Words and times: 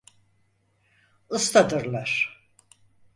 Ustadırlar… 1.29 2.41